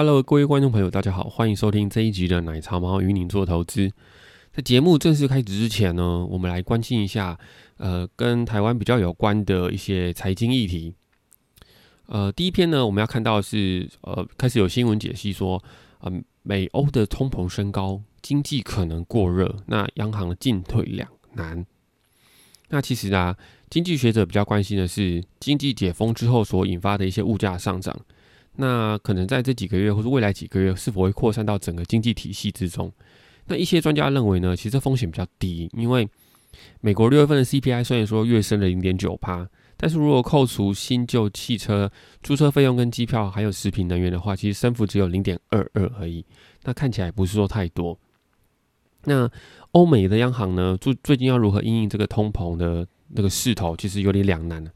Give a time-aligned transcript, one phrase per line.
[0.00, 3.90] Hello，各位观众朋友，大家好，欢迎收听这一集的奶茶猫与你做投资。
[4.52, 7.36] 在节目正式开始之前呢，我们来关心一下，
[7.78, 10.94] 呃，跟台湾比较有关的一些财经议题。
[12.06, 15.60] 呃，第一篇呢，我们要看到是，呃，开始有新闻解析说，
[16.02, 21.66] 嗯，美欧的通膨升高，经济可能过热，那央行的进退两难。
[22.68, 23.36] 那其实啊，
[23.68, 27.98] 经济学者比较关心的是，经济解封之后所引发的一些物价上涨。
[28.60, 32.92] 那可能在这几个月或者未来几个月，是否会扩散到整个经济体系之中？
[33.46, 36.08] 那一些专家认为呢，其实风险比较低，因为
[36.80, 41.88] 美国六月份的 CPI 虽然说跃升了零点九帕，但是如果扣除新旧汽车
[42.20, 46.24] 租车费用跟机票还有食品能源的话，其实升幅只有零点二二而已。
[46.64, 47.96] 那看起来不是说太多。
[49.04, 49.30] 那
[49.70, 54.70] 欧美的央行呢，最最近要如何应应这个通膨的那个势头，其实有点两难了。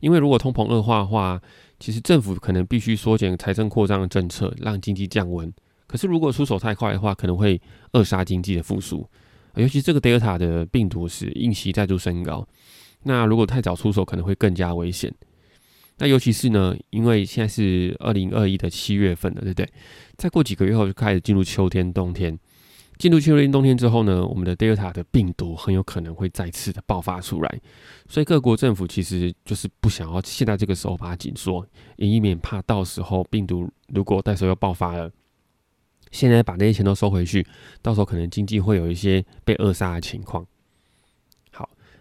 [0.00, 1.42] 因为如果通膨恶化的话，
[1.84, 5.52] 其实政府可能必须缩减财政扩张的政策，让经济降温。
[5.86, 7.60] 可是如果出手太快的话，可能会
[7.92, 9.06] 扼杀经济的复苏。
[9.56, 12.48] 尤其这个 Delta 的病毒是应息再度升高，
[13.02, 15.12] 那如果太早出手，可能会更加危险。
[15.98, 19.68] 那尤其是呢，因为现在是二零二一的七月份了，对不对？
[20.16, 22.38] 再过几个月后就开始进入秋天、冬天。
[22.96, 27.60] 进入秋天、冬天之后呢，我们的 Delta 的病毒很有可能会再次的爆发出来，
[28.08, 35.10] 所以各国政府其实就是不想要现在这个时候把它紧缩，也以免怕到时候病毒如果到时候又爆发了，
[36.12, 37.44] 现在把那些钱都收回去，
[37.82, 40.46] 到时候可能经济会有一些被扼杀的情况。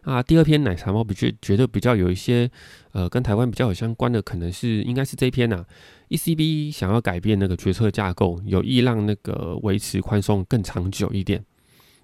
[0.03, 2.49] 啊，第二篇奶茶猫比觉觉得比较有一些，
[2.91, 5.65] 呃，跟台湾比较有相关的，可能是应该是这篇呐。
[6.09, 11.43] ECB 想要改变那个决策架构，有意让那个维持宽松更长久一点。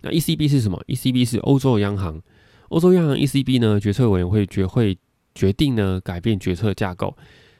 [0.01, 2.21] 那 ECB 是什么？ECB 是欧洲央行，
[2.69, 4.97] 欧洲央行 ECB 呢，决策委员会决会
[5.35, 7.15] 决定呢改变决策架构，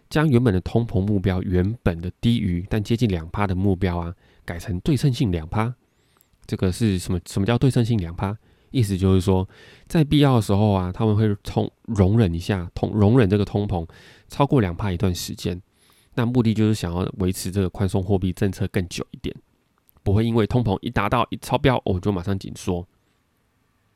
[0.10, 4.16] 将原本的通膨目标原本的低于但接近两趴的目标啊，
[4.46, 5.76] 改成对称性两趴。
[6.48, 7.20] 这个是什么？
[7.28, 8.36] 什么叫对称性两趴？
[8.72, 9.48] 意思就是说，
[9.88, 13.88] 在必要的时候啊，他们会通容忍一下，通容忍这个通膨
[14.28, 15.62] 超过两帕一段时间。
[16.16, 19.36] 那目的就是想要维持这个宽松货币政策更久一点，
[20.04, 22.86] 不会因为通膨一达到一超标，我就马上紧缩。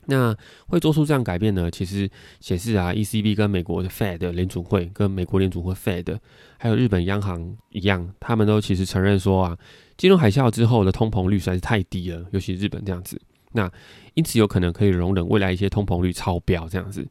[0.06, 0.35] 那
[0.67, 1.72] 会做出这样改变呢？
[1.72, 2.09] 其实
[2.41, 6.17] 显示啊，ECB 跟美国的 Fed 联储会跟美国联储会 Fed
[6.57, 9.57] 还有日本央行一样，他们都其实承认说啊，
[9.95, 13.17] 金融海啸之后的通膨率实在是太低了，尤其日本这样子。
[13.53, 13.72] 那
[14.14, 17.08] 因此有可能可以容忍未来一些通膨率超标这样子，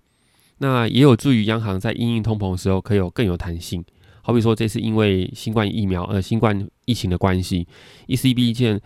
[0.58, 3.84] 那也有助于央行在应应通膨的时候可以有更有弹性。
[4.22, 7.66] 好比说这次因为新冠疫苗呃新冠疫情的关系
[8.06, 8.80] ，ECB 件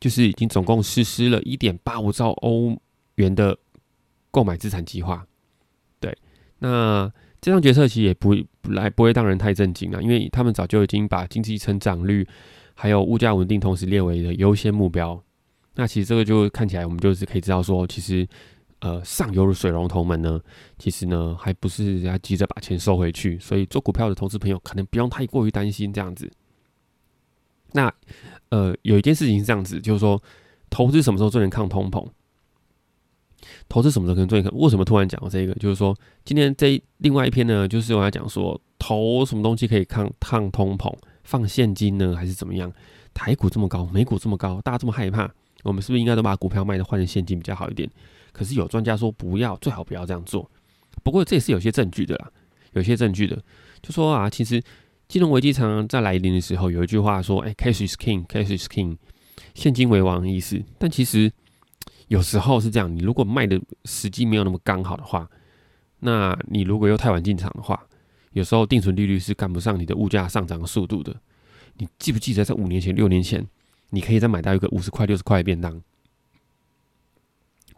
[0.00, 2.76] 就是已经总共实施了一点八五兆欧
[3.14, 3.56] 元的
[4.32, 5.24] 购买资产计划。
[6.00, 6.16] 对，
[6.58, 7.08] 那
[7.40, 8.34] 这项决策其实也不
[8.64, 12.26] 来不会让人太震惊啊，因为他们早就已经把经济成长率
[12.74, 15.22] 还有物价稳定同时列为了优先目标。
[15.74, 18.26] 那其实这个就看起来，我们就是可以知道说，其实，
[18.80, 20.40] 呃，上游的水龙头们呢，
[20.78, 26.30] 其实呢，还不是要急着把钱收回去，所以做股票的投资朋友可能不用太过于担心这样子。
[27.72, 27.92] 那，
[28.48, 30.20] 呃，有一件事情是这样子，就是说，
[30.68, 32.06] 投资什么时候最能抗通膨？
[33.68, 34.52] 投资什么时候可能最能？
[34.58, 35.54] 为什么突然讲到这个？
[35.54, 40.92] 就是说，今天这另外一篇呢，就是我要讲说，投什么东西可以抗抗通膨？
[41.22, 42.72] 放现金呢，还是怎么样？
[43.14, 45.32] 台股这么高，美股这么高，大家这么害怕？
[45.62, 47.88] 我们是不是应该都把股票卖的换成现金比较好一点？
[48.32, 50.50] 可是有专家说不要，最好不要这样做。
[51.02, 52.30] 不过这也是有些证据的啦，
[52.72, 53.42] 有些证据的，
[53.82, 54.62] 就说啊，其实
[55.08, 58.96] 金融危机常常在来临的时候，有一句话说：“哎，cash is king，cash is king，
[59.54, 60.62] 现金为王”的意思。
[60.78, 61.30] 但其实
[62.08, 65.28] 有时候是这样，你如果卖的时机没有那么刚好的话，
[66.00, 67.80] 那你如果又太晚进场的话，
[68.32, 71.14] 有时候定存利率是赶不上你的物价上涨的速度的。
[71.78, 73.46] 你记不记得在五年前、六年前？
[73.90, 75.82] 你可以再买到一个五十块、六十块的便当，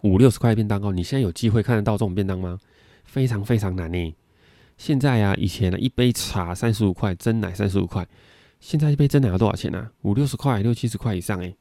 [0.03, 0.93] 五六十块的便当哦。
[0.93, 2.59] 你现在有机会看得到这种便当吗？
[3.05, 4.15] 非常非常难呢。
[4.79, 8.07] 现在啊，以前呢一杯茶三十五块，真奶三十五块，
[8.61, 9.91] 现在一杯真奶要多少钱呢？
[10.03, 11.55] 五六十块、六七十块以上哎。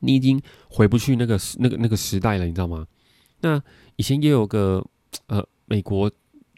[0.00, 2.86] 你已经回不去那个时、那个那个时代了，你知道吗？
[3.40, 3.62] 那
[3.96, 4.84] 以前也有个
[5.26, 6.10] 呃，美国。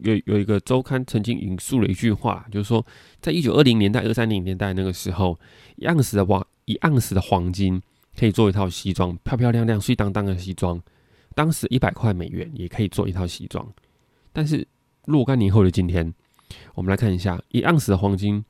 [0.04, 2.84] 有有一个周刊曾经引述了一句话，就是说，
[3.22, 5.38] 在一九二零年代、二三零年代那个时候，
[5.76, 7.80] 一盎司的黄一盎司的黄金
[8.14, 10.80] 可以做一套西装，漂漂亮亮、碎当当的西装。
[11.34, 13.66] 当时一百块美元也可以做一套西装。
[14.32, 14.68] 但是
[15.06, 16.12] 若干年后的今天，
[16.74, 18.44] 我们来看一下，一盎司的黄金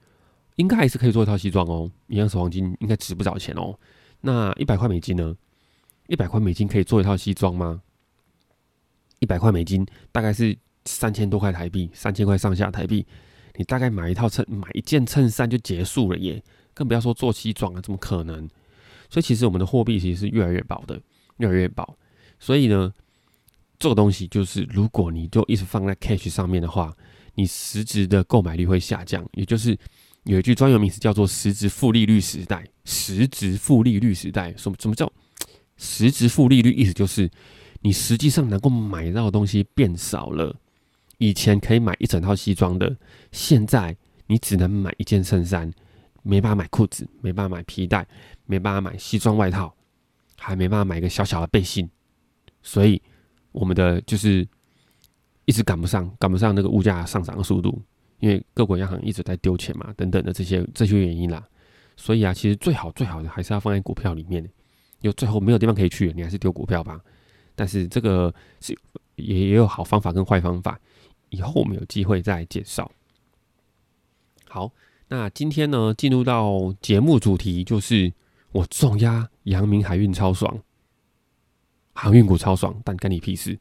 [0.57, 1.91] 应该还是可以做一套西装哦。
[2.09, 3.79] 一盎司黄金应该值不少钱哦。
[4.23, 5.37] 那一百块美金呢？
[6.09, 7.81] 一百块美金可以做一套西装吗？
[9.21, 10.59] 一百块美金大概是。
[10.85, 13.07] 三千多块台币，三千块上下台币，
[13.57, 16.43] 你大概买一套衬买一件衬衫就结束了耶，
[16.73, 18.49] 更不要说做西装了，怎么可能？
[19.11, 21.01] 所以其实我们的货币其实是越来越薄的，
[21.37, 21.97] 越来越薄。
[22.41, 22.93] 所以呢，
[23.79, 26.93] 这个东西就是，如果你就一直放在 cash 上面的话，
[27.35, 29.25] 你实质的购买力会下降。
[29.35, 29.79] 也就是
[30.25, 32.67] 有一句专有名词叫做“实质负利率时代”。
[32.85, 35.11] 实质负利率时代，什么什么叫
[35.77, 36.73] 实质负利率？
[36.73, 37.31] 意思就是
[37.81, 40.55] 你实际上能够买到的东西变少了。
[41.19, 42.97] 以前可以买一整套西装的，
[43.33, 43.97] 现在
[44.27, 45.73] 你只能买一件衬衫，
[46.23, 48.07] 没办法买裤子，没办法买皮带，
[48.47, 49.75] 没办法买西装外套，
[50.37, 51.89] 还没办法买一个小小的背心。
[52.63, 53.01] 所以
[53.53, 54.47] 我们的就是
[55.45, 57.81] 一直赶不上，赶不上那个物价上涨的速度，
[58.19, 61.47] 因为各国央行一直在丢钱嘛，等等的这些这些原因啦。
[61.97, 64.49] 所以啊，其实最好最好的还是要放在股票里面，
[65.03, 67.01] 有最后没有地方可以去，你还是丢股票吧。
[67.55, 68.77] 但是这个是
[69.17, 70.81] 也也有好方法跟坏方法。
[71.31, 72.91] 以后我们有机会再介绍。
[74.49, 74.71] 好，
[75.09, 78.13] 那今天呢，进入到节目主题，就是
[78.53, 80.63] 我重压阳明海运超爽，
[81.93, 83.59] 航运股超爽，但干你屁事？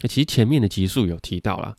[0.00, 1.76] 那其实前面的集数有提到了，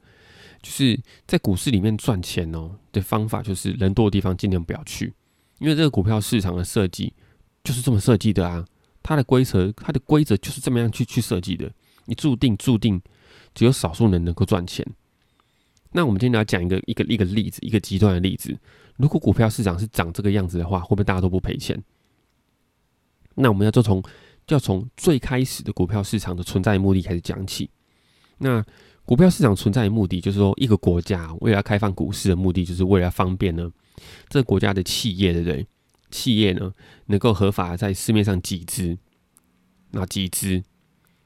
[0.61, 5.13] 就是在股市里面赚钱哦的方法，就是人多的地方尽量不要去，
[5.59, 7.13] 因为这个股票市场的设计
[7.63, 8.65] 就是这么设计的啊，
[9.03, 11.71] 它的规则，它的规则就是这么样去去设计的，
[12.05, 12.99] 你注定注定
[13.53, 14.85] 只有少数人能够赚钱。
[15.91, 18.57] 那我们今天来讲一个一个一个例子，一个极端的例子。
[18.97, 21.83] 如果股票市场是长这个样子的话，会不会大家都不赔钱？
[23.35, 24.01] 那我们要就从
[24.47, 27.69] 就要从最开始的股票市场的存在目的开始讲起。
[28.39, 28.65] 那
[29.05, 33.71] 股票市场存在的目的，就是说一个国家为了开放股市的目的，就是为了方便呢，
[34.29, 35.67] 这个国家的企业，对不对？
[36.09, 36.73] 企业呢
[37.05, 38.97] 能够合法在市面上集资，
[39.91, 40.63] 那集资，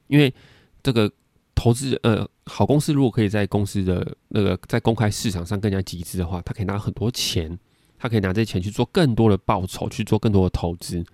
[0.08, 0.34] 因为
[0.82, 1.10] 这个。
[1.58, 7.58] 投资呃，好公司如果可以在公司的那个在公开市场上更加集资的话，他可以拿很多钱，
[7.98, 11.04] 他可以拿这些钱去做更多的报酬，去做更多的投资。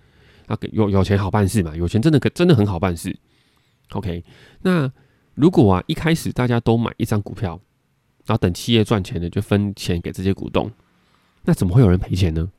[0.46, 1.74] 那有有钱好办事嘛？
[1.74, 3.18] 有钱真的可真的很好办事。
[3.92, 4.22] OK，
[4.60, 4.92] 那
[5.32, 7.58] 如果啊一开始大家都买一张股票，
[8.26, 10.70] 然后等企业赚钱了就分钱给这些股东，
[11.44, 12.50] 那怎么会有人赔钱呢？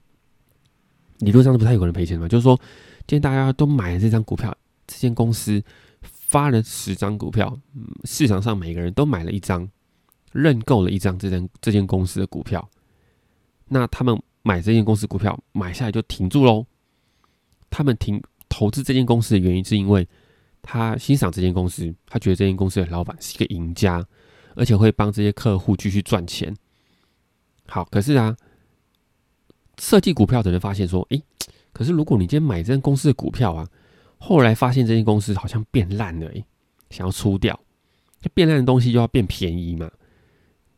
[1.19, 2.27] 理论上是不太有人赔钱嘛？
[2.27, 2.59] 就是说，
[3.05, 4.51] 今天大家都买了这张股票，
[4.87, 5.63] 这间公司。
[6.35, 7.57] 发了十张股票，
[8.03, 9.65] 市场上每个人都买了一张，
[10.33, 12.69] 认购了一张这间这间公司的股票。
[13.69, 16.65] 那他们买这间公司股票买下来就停住喽。
[17.69, 20.05] 他们停投资这间公司的原因是因为
[20.61, 24.05] 他欣赏这间公司，他觉得这间公司的老板是一个赢家，
[24.55, 26.53] 而且会帮这些客户继续赚钱。
[27.65, 28.35] 好，可是啊，
[29.79, 31.23] 设计股票的人发现说，诶，
[31.71, 33.65] 可是如果你今天买这间公司的股票啊。
[34.27, 36.31] 后来发现这间公司好像变烂了，
[36.89, 37.53] 想要出掉，
[38.19, 39.87] 就变烂的东西就要变便宜嘛，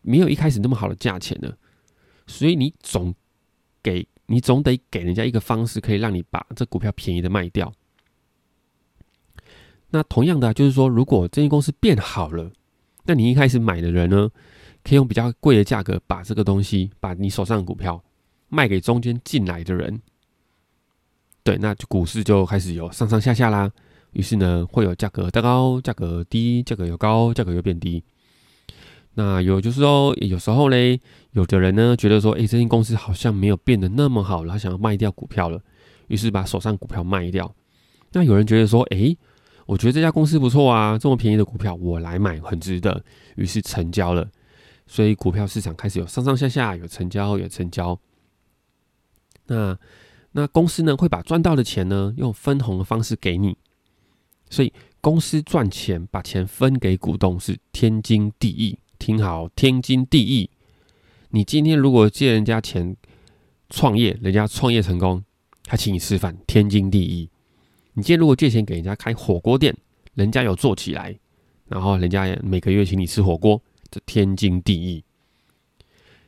[0.01, 1.57] 没有一开始那么好的价钱了，
[2.25, 3.15] 所以你总
[3.81, 7.71] 给你总得给人家一个方式，可以让你把这股票便宜的卖掉。
[9.91, 12.51] 那同样的，就是说，如果这间公司变好了，
[13.05, 14.29] 那你一开始买的人呢，
[14.83, 18.03] 可以用比较贵的价格把这个东西，把你手上的股票
[18.49, 20.01] 卖给中间进来的人。
[21.47, 23.71] 对，那就股市就开始有上上下下啦。
[24.11, 28.03] 于是呢，会有价格的高，价格低，价格又高，价格又变低。
[29.13, 30.99] 那有就是说，有时候嘞，
[31.31, 35.61] 有的人呢觉得说，哎，这间公司好像没有变得那么好了，他想要卖掉股票了，
[36.07, 37.55] 于是把手上股票卖掉。
[38.11, 39.15] 那有人觉得说，哎，
[39.65, 43.01] 我觉得这家公司不错啊，这么便宜的股票我来买很值得，
[43.37, 44.29] 于是成交了。
[44.85, 47.97] 所以股票市场开始有上上下下，有成交，有成交。
[49.45, 49.77] 那。
[50.37, 53.57] 那公司呢会把赚到的钱呢用分红的方式给你，
[54.51, 58.77] 所以公司赚钱把钱分给股东是天经地义。
[58.99, 60.47] 听好，天经地义。
[61.31, 62.95] 你今天如果借人家钱
[63.71, 65.23] 创业，人家创业成功，
[65.63, 67.27] 他请你吃饭，天经地义。
[67.93, 69.75] 你今天如果借钱给人家开火锅店，
[70.13, 71.17] 人家有做起来，
[71.67, 75.03] 然后人家每个月请你吃火锅，这天经地义。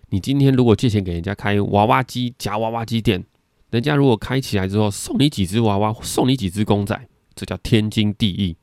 [0.10, 3.24] 你今天如果借钱给人家开娃娃机夹娃娃机店，
[3.70, 8.58] 人家如果开起来之后送你几只娃娃，送你几只公仔，这叫天经地义。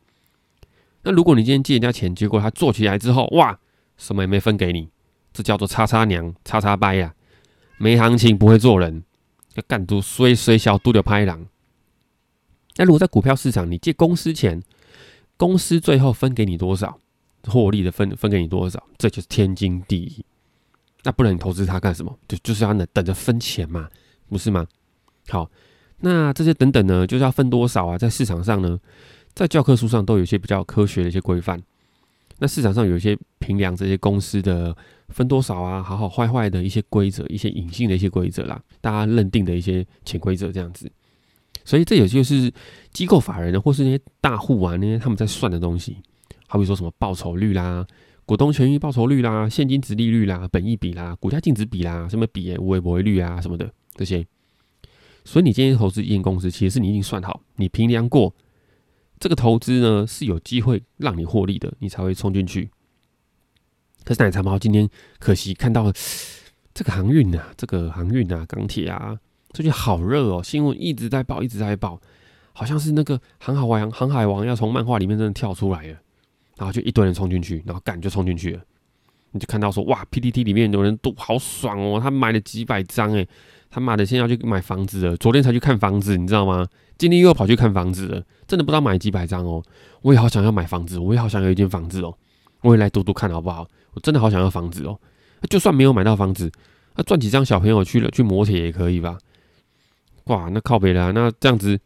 [1.03, 3.59] 那如果你今天借人家钱，结果他做起来之后，哇，
[3.97, 4.89] 什么也没分给你，
[5.33, 7.15] 这叫做叉叉娘、叉叉掰呀，
[7.79, 9.05] 没行情，不会做人，
[9.55, 11.47] 要干都衰衰小都的拍狼。
[12.77, 14.61] 那如果在股票市场，你借公司钱，
[15.37, 16.99] 公司最后分给你多少，
[17.45, 20.25] 获利的分分给你多少，这就是天经地义。
[21.05, 22.19] 那不然你投资它干什么？
[22.27, 23.89] 就就是要等等着分钱嘛，
[24.29, 24.67] 不是吗？
[25.28, 25.50] 好，
[26.00, 27.99] 那这些等等呢，就是要分多少啊？
[27.99, 28.78] 在市场上呢，
[29.35, 31.61] 在教科书上都有一些比较科学的一些规范。
[32.38, 34.76] 那市场上有一些评量这些公司的
[35.09, 40.90] 分多少啊，好好坏坏的一些规则，一些隐性的一些规则啦，大家认定的一些潜规则这样子。
[41.64, 42.52] 所以这也就是
[42.92, 45.97] 机构法人呢，或是那些大户啊，那些他们在算的东西，
[46.47, 47.87] 好比说什么报酬率啦、
[48.26, 54.25] 股东权益报酬率啦、现金值利率啦、本益比啦、股价净值比啦、什么比无为不为率啊什么的这些。
[55.26, 58.33] 所以你今天投资一间公司，其实是你已经算好，你平量过
[59.18, 62.71] 这个投资呢是有机会让你获利的，你才会冲进去。
[64.04, 65.92] 可是奶茶猫今天可惜看到
[66.73, 69.18] 这个航运啊，这个航运啊，钢铁啊。
[69.52, 72.00] 最近好热哦，新闻一直在报，一直在报，
[72.52, 75.99] 好像是那个航海王，航海王要从漫画里面真的跳出来了，
[76.56, 78.62] 然后就一堆人冲进去，然后干就冲进去了，
[79.33, 83.26] 你就看到说哇，PPT 里面有人都好爽哦，他买了几百张诶，
[83.76, 86.66] 他妈的现在要去买房子了，昨天才去看房子，你知道吗？
[86.97, 89.62] 今天又跑去看房子了，真的不知道买几百张哦，
[90.00, 92.16] 我也好想要买房子，我也好想有一间房子哦，
[92.62, 93.68] 我也来读读看好不好？
[93.92, 94.99] 我真的好想要房子哦，
[95.50, 96.50] 就算没有买到房子，
[96.95, 99.18] 那赚几张小朋友去了去磨铁也可以吧？
[100.25, 101.12] 哇，那靠北了。
[101.12, 101.78] 那这样子，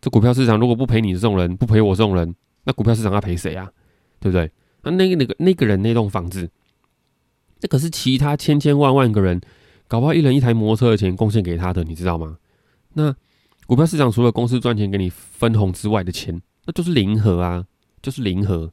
[0.00, 3.70] 这股票市场如果不赔你这种人，不赔我这种人，那股票市场要赔谁啊？
[4.18, 4.50] 对不对？
[4.82, 6.50] 那那个那个那个人那栋房子，
[7.60, 9.40] 那可是其他千千万万个人，
[9.88, 12.36] 搞不好一人一台摩托车的钱贡献给他的，你知道吗？
[12.92, 13.14] 那
[13.66, 17.64] 股票市场除了公司赚钱给你分红之外的钱，那就是零和啊，
[18.00, 18.70] 就是零和。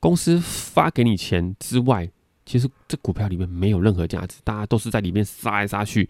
[0.00, 2.10] 公司发给你钱之外，
[2.44, 6.08] 其实这股票里面没有任何价值，大家都是在里面杀来杀去。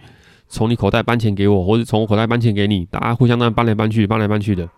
[0.49, 4.69] 从你口袋搬钱给我，或者从我口袋搬钱给你，大家互相那样搬来搬去，搬来搬去的，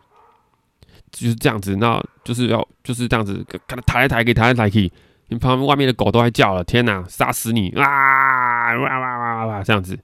[1.10, 1.76] 就是这样子。
[1.76, 4.92] 那就是要就是这样子，给他抬来抬去，抬来抬去，
[5.28, 8.76] 你旁边外面的狗都在叫了，天哪，杀死你啊！
[8.76, 9.98] 哇哇哇哇哇，这样子，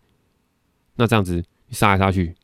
[0.96, 1.36] 那这样子
[1.68, 2.34] 你杀来杀去，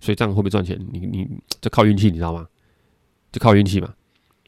[0.00, 0.78] 所以这样会不会赚钱？
[0.92, 1.28] 你你
[1.60, 2.46] 这靠运气，你知道吗？
[3.30, 3.94] 就靠运气嘛。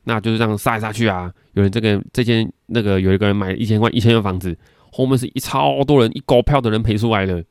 [0.05, 1.33] 那就是这样杀来杀去啊。
[1.53, 4.57] 有人这个这间那个有一个人买一千万一千万房子，
[4.91, 7.43] 后面是一超多人一高票的人赔出来了。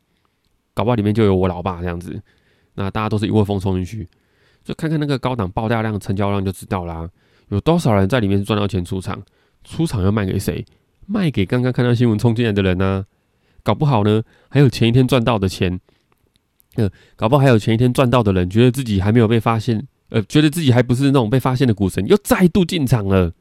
[0.73, 2.21] 搞不好里面就有我老爸这样子，
[2.75, 4.07] 那大家都是一窝蜂冲进去，
[4.63, 7.09] 就看看那个高档爆大量成交量就知道啦。
[7.49, 9.21] 有多少人在里面赚到钱出场？
[9.63, 10.65] 出场要卖给谁？
[11.05, 13.05] 卖给刚刚看到新闻冲进来的人呢？
[13.63, 15.79] 搞不好呢，还有前一天赚到的钱。
[16.75, 23.33] 呃，搞不好还有前一天赚到的人，觉得自己还没有被发现，呃，觉得自己还不是那种被发现的股神，又再度进场了。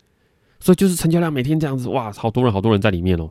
[0.60, 3.30] 所以就是成交量每天这样子，哇，好多人，好多人在里面哦，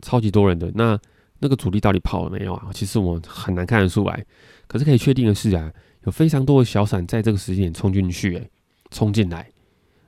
[0.00, 0.98] 超级多人的那。
[1.40, 2.70] 那个主力到底跑了没有啊？
[2.72, 4.24] 其实我很难看得出来。
[4.66, 5.70] 可是可以确定的是啊，
[6.04, 8.48] 有非常多的小散在这个时间点冲进去，哎，
[8.90, 9.46] 冲进来。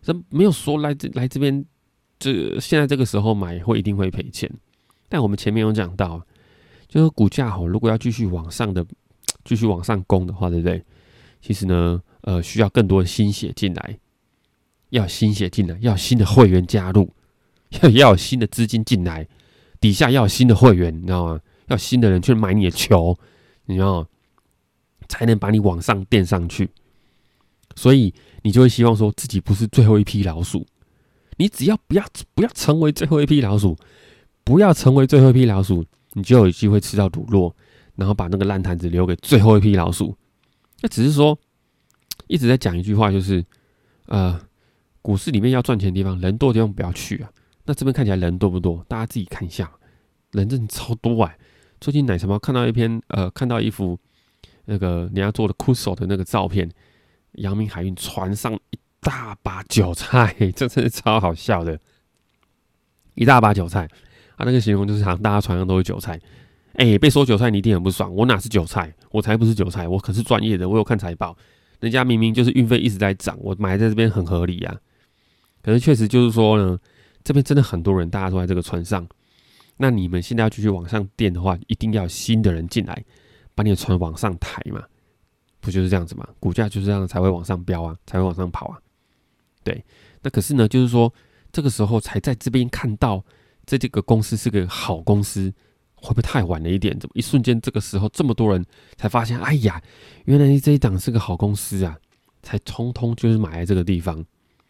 [0.06, 1.64] 这没有说来这来这边，
[2.16, 4.48] 这现在这个时候买会一定会赔钱。
[5.08, 6.24] 但我们前面有讲到，
[6.86, 8.86] 就是股价吼，如果要继续往上的，
[9.44, 10.80] 继续往上攻的话，对不对？
[11.40, 13.98] 其实呢，呃，需要更多的心血进来，
[14.90, 17.12] 要心血进来，要新的会员加入，
[17.82, 19.26] 要要有新的资金进来。
[19.80, 21.40] 底下要有新的会员，你知道吗？
[21.66, 23.18] 要新的人去买你的球，
[23.64, 24.08] 你知道吗，
[25.08, 26.70] 才能把你往上垫上去。
[27.74, 28.14] 所以
[28.46, 30.64] 你就会希望说自己不是最后一批老鼠。
[31.36, 33.76] 你只要不要不要成为最后一批老鼠，
[34.44, 37.52] 不要成为最后一批老鼠，你就有机会吃到卤肉，
[37.96, 40.16] 然后把那个烂摊子留给最后一批老鼠。
[40.80, 41.36] 那只是说
[42.28, 43.44] 一直在讲一句话，就是
[44.06, 44.40] 呃，
[45.02, 47.30] 股市里面要赚钱的地方，人多的地方不要去啊。
[47.64, 48.86] 那这边看起来人多不多？
[48.86, 49.68] 大家自己看一下，
[50.30, 51.36] 人真的超多哎！
[51.80, 53.98] 最近奶茶猫看到一篇，呃，看到一幅
[54.66, 56.70] 那个人家做的酷手的那个照片，
[57.36, 61.78] 阳明海运船上一大把韭菜， 这真是超好笑的，
[63.14, 63.88] 一大把韭菜
[64.36, 64.44] 啊！
[64.44, 66.20] 那个形容就是好像大家船上都是韭菜，
[66.74, 68.92] 哎，被说韭菜你一定很不爽，我哪是韭菜？
[69.10, 71.36] 我才不是韭菜，我可是专业的，我有看财报，
[71.80, 74.76] 人家明明就是运费一直在涨，我买在这边很合理呀。
[75.62, 76.78] 可是确实就是说呢。
[77.26, 79.04] 这边真的很多人，大家都在这个船上。
[79.78, 83.04] 那你们现在要继续往上垫的话，一定要新的人进来，
[83.52, 84.80] 把你的船往上抬嘛？
[85.66, 86.26] 不就是这样子吗？
[86.40, 88.80] 股价就是这样才会往上飙啊，才会往上跑啊。
[89.62, 89.84] 对，
[90.22, 91.12] 那可是呢，就是说
[91.52, 93.22] 这个时候才在这边看到
[93.66, 95.52] 这这个公司是个好公司，
[95.96, 96.98] 会不会太晚了一点？
[96.98, 98.64] 怎么一瞬间这个时候这么多人
[98.96, 99.38] 才发现？
[99.40, 99.82] 哎呀，
[100.24, 101.98] 原来这一档是个好公司啊！
[102.42, 104.24] 才通通就是买在这个地方，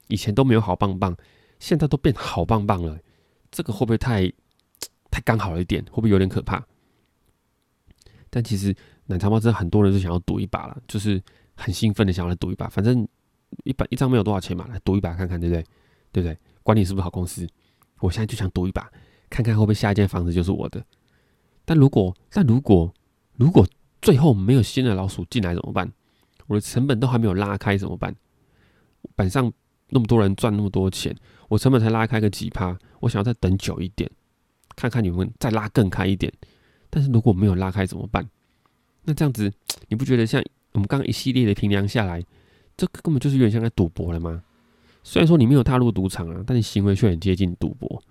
[0.09, 1.15] 以前都没有好棒棒。
[1.59, 2.99] 现在都变好棒棒了，
[3.50, 4.31] 这个会不会太
[5.11, 5.83] 太刚好了一点？
[5.87, 6.62] 会不会有点可怕？
[8.29, 8.75] 但其实
[9.07, 11.23] 奶茶猫真的很多人是想要赌一把了，就是
[11.55, 12.69] 很兴奋的想要来赌一把。
[12.69, 13.07] 反正
[13.65, 15.63] 一百一张没有多少钱嘛，来赌一把看看，对不对？
[16.13, 16.37] 对不对？
[16.63, 17.47] 管你是不是好公司，
[18.01, 18.91] 我现在就想赌一把，
[19.31, 20.85] 看看会不会下一间房子就是我的。
[21.65, 22.93] 但如果但如果
[23.37, 23.67] 如果
[24.03, 25.91] 最后没有新的老鼠进来怎么办？
[26.49, 28.15] 我的成本都还没有拉开怎么办？
[29.15, 29.53] 板上
[29.89, 31.17] 那么多人赚那么多钱。
[31.49, 34.11] 我成本才拉开个几趴，我想要再等久一点，
[34.75, 36.33] 看看你们再拉更开一点。
[36.91, 38.29] 但是如果没有拉开怎么办？
[39.07, 39.51] 那这样子，
[39.89, 42.23] 你不觉得像我们刚刚一系列的评量下来，
[42.77, 44.43] 这根本就是有点像在赌博了吗？
[45.03, 48.03] 虽然说你没有踏入赌场啊，但你行为却很接近赌博。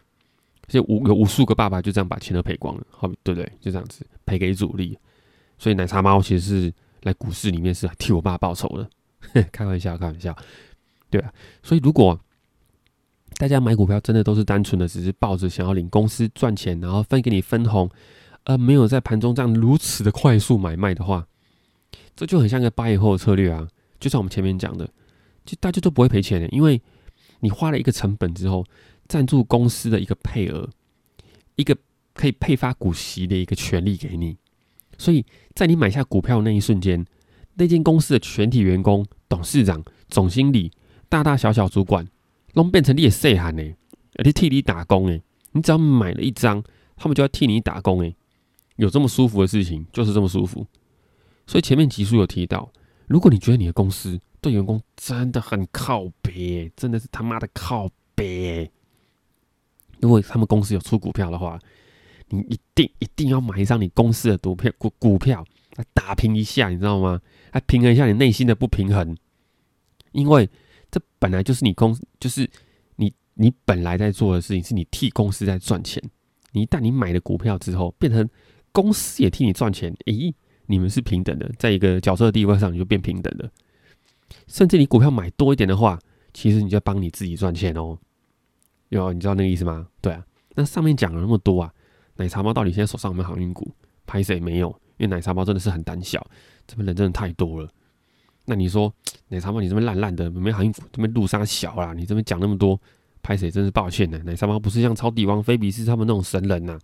[0.67, 3.45] 所以无有无数个爸爸就这样把钱都赔光了，好对不对？
[3.59, 4.97] 就这样子赔给主力。
[5.59, 6.73] 所以奶茶猫其实是
[7.03, 10.35] 来股市里面是替我爸报仇的， 开玩笑，开玩笑。
[11.11, 12.19] 对啊，所以如果
[13.37, 17.87] 大家买股票真的都是单纯的只是抱着想要领公司赚钱，然后分给你分红，
[18.45, 21.27] 而没有在盘中这样如此的快速买卖的话，
[22.15, 23.67] 这就很像个八以后的策略啊。
[23.99, 24.89] 就像我们前面讲的，
[25.45, 26.81] 就大家都不会赔钱的，因为
[27.39, 28.63] 你花了一个成本之后，
[29.07, 30.69] 赞助公司的一个配额，
[31.55, 31.75] 一个
[32.13, 34.37] 可以配发股息的一个权利给你，
[34.97, 37.05] 所以在你买下股票那一瞬间，
[37.55, 40.71] 那间公司的全体员工、董事长、总经理、
[41.09, 42.07] 大大小小主管。
[42.53, 43.61] 拢变成你的细汉呢，
[44.17, 45.21] 而且替你打工诶，
[45.51, 46.63] 你只要买了一张，
[46.95, 48.15] 他们就要替你打工诶，
[48.75, 50.65] 有这么舒服的事情，就是这么舒服。
[51.47, 52.71] 所以前面集数有提到，
[53.07, 58.69] 如果你觉得你的公司对员工真的很靠别，真的是他妈的靠别，
[59.99, 61.59] 如果他们公司有出股票的话，
[62.29, 67.21] 你一定一定要买一张你公司的股票股股票来打拼一下，你知道吗？
[67.51, 69.15] 来平衡一下你内心的不平衡，
[70.11, 70.49] 因为。
[70.91, 72.49] 这本来就是你公，就是
[72.95, 76.01] 你你本来在做的事情，是你替公司在赚钱。
[76.53, 78.29] 你一旦你买了股票之后，变成
[78.75, 80.33] 公司也替你赚钱，咦，
[80.65, 83.49] 你们是平等的，在一个角色地位上你就变平等了。
[84.47, 85.97] 甚至你股票买多一点的话，
[86.33, 87.97] 其实你就帮你自己赚钱哦。
[88.89, 89.87] 有你知道那个意思吗？
[90.01, 90.21] 对啊。
[90.55, 91.73] 那上面讲了那么多啊，
[92.17, 93.71] 奶茶猫到底现在手上有没有航运股？
[94.05, 94.67] 拍谁没有？
[94.97, 96.21] 因为奶茶猫真的是很胆小，
[96.67, 97.69] 这边人真的太多了。
[98.45, 98.93] 那你说
[99.29, 102.79] 奶茶猫，你这边烂烂的，没航运股，这边路上小啦，你这边讲那么多，
[103.21, 104.19] 拍谁真是抱歉呢？
[104.25, 106.77] 奶茶猫不是像超帝王、菲比斯他们那种神人呐。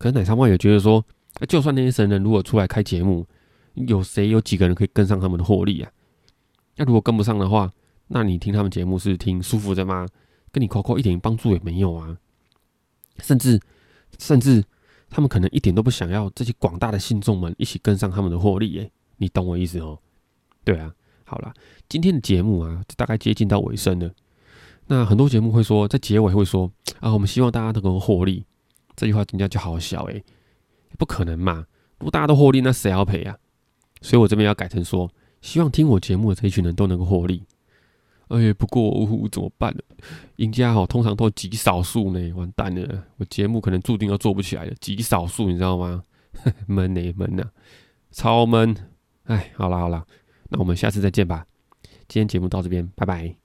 [0.00, 1.04] 可是奶茶妹也觉得说，
[1.46, 3.26] 就算那些神人如果出来开节目，
[3.74, 5.92] 有谁有几个人可以跟上他们的获利啊？
[6.76, 7.70] 那如果跟不上的话，
[8.08, 10.08] 那你听他们节目是听舒服的吗？
[10.50, 12.16] 跟你 COCO 一点帮助也没有啊。
[13.18, 13.60] 甚至
[14.18, 14.64] 甚至
[15.10, 19.98] 他们可能一点都不想要这些广大的信众们一起跟上他们的获利，诶，你懂我意思哦？
[20.64, 20.90] 对啊，
[21.24, 21.52] 好了，
[21.90, 24.10] 今天的节目啊，大概接近到尾声了。
[24.86, 28.46] 那很多节目会说，在结尾会说啊，我们希望大家能够获利。
[29.00, 30.22] 这句话人家就好小诶，
[30.98, 31.64] 不可能嘛！
[31.98, 33.34] 如果大家都获利，那谁要赔啊？
[34.02, 35.10] 所以我这边要改成说，
[35.40, 37.42] 希望听我节目的这一群人都能够获利。
[38.28, 39.80] 哎，不过怎么办呢？
[40.36, 44.74] 赢家哈通常都极少数呢，完蛋了，我节目可能注定要做不起来了。
[44.78, 46.04] 极少数，你知道吗？
[46.68, 47.50] 闷呢闷呐，
[48.10, 48.76] 超闷！
[49.24, 50.06] 哎，好了好了。
[50.50, 51.46] 那我们下次再见吧。
[52.06, 53.39] 今天节目到这边，拜拜。